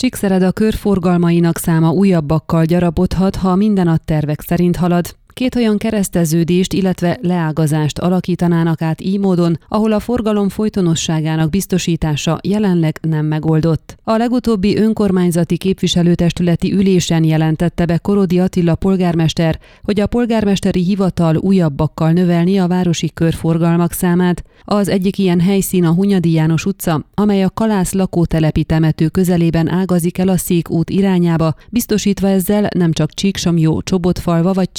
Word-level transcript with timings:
Csíkszereda 0.00 0.52
körforgalmainak 0.52 1.58
száma 1.58 1.90
újabbakkal 1.90 2.64
gyarapodhat, 2.64 3.36
ha 3.36 3.54
minden 3.54 3.88
a 3.88 3.96
tervek 3.96 4.40
szerint 4.40 4.76
halad. 4.76 5.16
Két 5.40 5.54
olyan 5.54 5.78
kereszteződést, 5.78 6.72
illetve 6.72 7.18
leágazást 7.22 7.98
alakítanának 7.98 8.82
át 8.82 9.00
így 9.00 9.18
módon, 9.18 9.58
ahol 9.68 9.92
a 9.92 10.00
forgalom 10.00 10.48
folytonosságának 10.48 11.50
biztosítása 11.50 12.38
jelenleg 12.42 12.98
nem 13.02 13.26
megoldott. 13.26 13.96
A 14.04 14.16
legutóbbi 14.16 14.76
önkormányzati 14.76 15.56
képviselőtestületi 15.56 16.72
ülésen 16.72 17.24
jelentette 17.24 17.84
be 17.84 17.98
Korodi 17.98 18.38
Attila 18.38 18.74
polgármester, 18.74 19.58
hogy 19.82 20.00
a 20.00 20.06
polgármesteri 20.06 20.82
hivatal 20.82 21.36
újabbakkal 21.36 22.12
növelni 22.12 22.58
a 22.58 22.66
városi 22.66 23.10
körforgalmak 23.14 23.92
számát. 23.92 24.42
Az 24.64 24.88
egyik 24.88 25.18
ilyen 25.18 25.40
helyszín 25.40 25.84
a 25.84 25.92
Hunyadi 25.92 26.32
János 26.32 26.64
utca, 26.64 27.04
amely 27.14 27.42
a 27.42 27.50
Kalász 27.50 27.92
lakótelepi 27.92 28.64
temető 28.64 29.08
közelében 29.08 29.68
ágazik 29.68 30.18
el 30.18 30.28
a 30.28 30.36
Szék 30.36 30.70
út 30.70 30.90
irányába, 30.90 31.54
biztosítva 31.70 32.28
ezzel 32.28 32.68
nem 32.76 32.92
csak 32.92 33.14
Csíksomjó, 33.14 33.82
Csobotfalva 33.82 34.52
vagy 34.52 34.72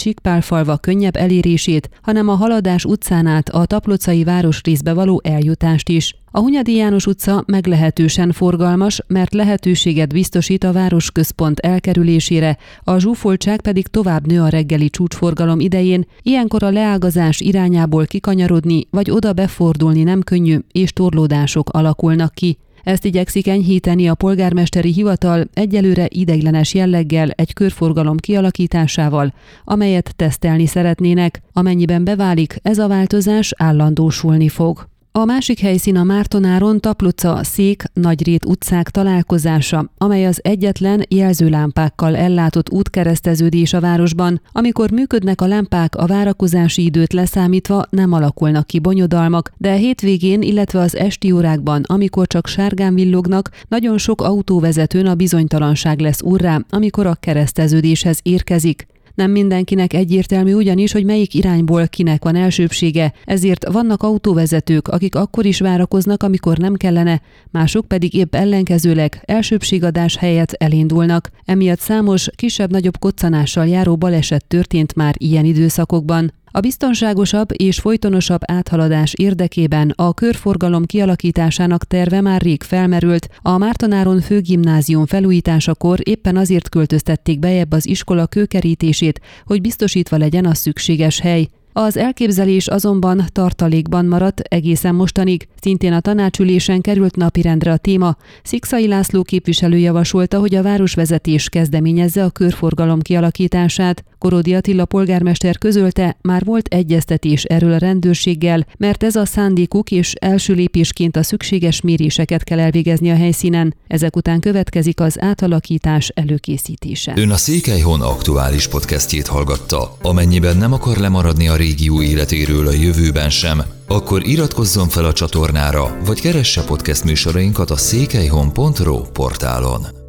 Csíkpálfalva 0.52 0.82
könnyebb 0.82 1.16
elérését, 1.16 1.90
hanem 2.02 2.28
a 2.28 2.36
Haladás 2.36 2.86
utcán 2.86 3.26
át 3.26 3.50
a 3.50 3.66
taplocai 3.66 4.24
városrészbe 4.24 4.94
való 4.94 5.22
eljutást 5.24 5.90
is. 5.90 6.16
A 6.32 6.40
Hunyadi 6.40 6.76
János 6.76 7.06
utca 7.06 7.44
meglehetősen 7.48 8.32
forgalmas, 8.32 9.02
mert 9.08 9.34
lehetőséget 9.34 10.14
biztosít 10.14 10.64
a 10.64 10.72
városközpont 10.72 11.60
elkerülésére, 11.60 12.58
a 12.84 12.98
zsúfoltság 12.98 13.62
pedig 13.62 13.88
tovább 13.88 14.28
nő 14.28 14.42
a 14.42 14.48
reggeli 14.48 14.90
csúcsforgalom 14.90 15.60
idején, 15.60 16.06
ilyenkor 16.22 16.64
a 16.64 16.70
leágazás 16.72 17.40
irányából 17.40 18.06
kikanyarodni 18.06 18.88
vagy 18.90 19.12
oda 19.12 19.34
befordulni 19.34 20.04
nem 20.04 20.22
könnyű, 20.22 20.58
és 20.72 20.94
torlódások 20.94 21.70
alakulnak 21.70 22.34
ki. 22.34 22.58
Ezt 22.84 23.06
igyekszik 23.06 23.48
enyhíteni 23.48 24.08
a 24.10 24.16
polgármesteri 24.16 24.92
hivatal 24.94 25.48
egyelőre 25.54 26.06
ideiglenes 26.10 26.74
jelleggel 26.74 27.30
egy 27.30 27.54
körforgalom 27.54 28.18
kialakításával, 28.18 29.34
amelyet 29.64 30.14
tesztelni 30.16 30.66
szeretnének. 30.66 31.42
Amennyiben 31.54 32.04
beválik, 32.04 32.56
ez 32.62 32.78
a 32.78 32.88
változás 32.88 33.54
állandósulni 33.58 34.50
fog. 34.50 34.91
A 35.14 35.26
másik 35.26 35.60
helyszín 35.60 35.98
a 35.98 36.04
Mártonáron 36.04 36.80
Tapluca, 36.80 37.44
Szék, 37.44 37.84
Nagyrét 37.94 38.46
utcák 38.46 38.90
találkozása, 38.90 39.92
amely 39.98 40.26
az 40.26 40.40
egyetlen 40.44 41.06
jelzőlámpákkal 41.10 42.16
ellátott 42.16 42.70
útkereszteződés 42.70 43.74
a 43.74 43.80
városban. 43.80 44.42
Amikor 44.52 44.92
működnek 44.92 45.42
a 45.42 45.48
lámpák, 45.48 45.96
a 45.96 46.06
várakozási 46.06 46.84
időt 46.84 47.14
leszámítva 47.14 47.84
nem 47.90 48.14
alakulnak 48.14 48.68
ki 48.68 48.80
bonyodalmak, 48.80 49.52
de 49.58 49.74
hétvégén, 49.74 50.42
illetve 50.42 50.80
az 50.80 50.96
esti 50.96 51.32
órákban, 51.32 51.84
amikor 51.88 52.28
csak 52.28 52.48
sárgán 52.48 52.94
villognak, 52.94 53.50
nagyon 53.68 53.98
sok 53.98 54.22
autóvezetőn 54.22 55.06
a 55.06 55.16
bizonytalanság 55.16 56.00
lesz 56.00 56.22
urrá, 56.22 56.60
amikor 56.70 57.06
a 57.06 57.16
kereszteződéshez 57.20 58.20
érkezik. 58.24 58.88
Nem 59.16 59.32
mindenkinek 59.32 59.94
egyértelmű 59.94 60.54
ugyanis, 60.54 60.92
hogy 60.92 61.06
melyik 61.06 61.34
irányból 61.34 61.88
kinek 61.88 62.24
van 62.24 62.36
elsőbsége, 62.36 63.14
ezért 63.26 63.72
vannak 63.72 64.04
autóvezetők, 64.04 64.88
akik 64.88 65.16
akkor 65.16 65.46
is 65.46 65.60
várakoznak, 65.60 66.24
amikor 66.24 66.58
nem 66.58 66.76
kellene, 66.76 67.22
mások 67.52 67.88
pedig 67.88 68.14
épp 68.14 68.36
ellenkezőleg 68.36 69.22
elsőbségadás 69.26 70.18
helyett 70.18 70.52
elindulnak. 70.52 71.30
Emiatt 71.46 71.80
számos, 71.80 72.30
kisebb-nagyobb 72.36 73.00
koccanással 73.00 73.68
járó 73.68 73.98
baleset 73.98 74.46
történt 74.48 74.96
már 74.96 75.16
ilyen 75.18 75.46
időszakokban. 75.46 76.34
A 76.54 76.60
biztonságosabb 76.60 77.50
és 77.54 77.80
folytonosabb 77.80 78.40
áthaladás 78.46 79.14
érdekében 79.14 79.94
a 79.96 80.14
körforgalom 80.14 80.86
kialakításának 80.86 81.84
terve 81.84 82.22
már 82.22 82.42
rég 82.42 82.64
felmerült, 82.64 83.28
a 83.42 83.58
Mártonáron 83.58 84.22
főgimnázium 84.22 85.06
felújításakor 85.06 86.00
éppen 86.04 86.38
azért 86.38 86.70
költöztették 86.70 87.40
bejebb 87.40 87.72
az 87.72 87.88
iskola 87.88 88.28
kőkerítését, 88.28 89.22
hogy 89.46 89.62
biztosítva 89.62 90.18
legyen 90.18 90.46
a 90.46 90.54
szükséges 90.54 91.20
hely. 91.20 91.48
Az 91.74 91.98
elképzelés 91.98 92.68
azonban 92.68 93.26
tartalékban 93.32 94.06
maradt 94.06 94.40
egészen 94.40 94.96
mostanig. 94.96 95.48
Szintén 95.62 95.94
a 95.94 96.00
tanácsülésen 96.00 96.82
került 96.82 97.16
napirendre 97.16 97.72
a 97.72 97.78
téma. 97.78 98.16
Szikszai 98.44 98.88
László 98.88 99.22
képviselő 99.22 99.78
javasolta, 99.78 100.40
hogy 100.40 100.56
a 100.56 100.64
városvezetés 100.64 101.50
kezdeményezze 101.50 102.24
a 102.24 102.30
körforgalom 102.30 103.00
kialakítását. 103.00 104.04
Korodi 104.22 104.54
Attila 104.54 104.86
polgármester 104.86 105.58
közölte, 105.58 106.18
már 106.22 106.44
volt 106.46 106.68
egyeztetés 106.68 107.44
erről 107.44 107.74
a 107.74 107.78
rendőrséggel, 107.78 108.66
mert 108.78 109.04
ez 109.04 109.16
a 109.16 109.26
szándékuk 109.26 109.92
és 109.92 110.14
első 110.14 110.54
lépésként 110.54 111.16
a 111.16 111.24
szükséges 111.24 111.82
méréseket 111.82 112.44
kell 112.44 112.60
elvégezni 112.60 113.12
a 113.12 113.16
helyszínen. 113.16 113.76
Ezek 113.88 114.16
után 114.16 114.40
következik 114.40 115.00
az 115.00 115.22
átalakítás 115.22 116.12
előkészítése. 116.14 117.14
Ön 117.16 117.30
a 117.30 117.38
Székelyhon 117.38 118.02
aktuális 118.02 118.68
podcastjét 118.68 119.28
hallgatta. 119.28 119.98
Amennyiben 120.02 120.58
nem 120.58 120.74
akar 120.74 120.98
lemaradni 120.98 121.48
a 121.48 121.56
régió 121.56 122.02
életéről 122.02 122.68
a 122.68 122.72
jövőben 122.72 123.30
sem, 123.30 123.62
akkor 123.88 124.28
iratkozzon 124.28 124.90
fel 124.90 125.06
a 125.06 125.14
csatornára, 125.14 125.98
vagy 126.06 126.22
keresse 126.22 126.64
podcast 126.64 127.04
műsorainkat 127.04 127.70
a 127.70 127.78
székelyhon.pro 127.78 129.02
portálon. 129.02 130.01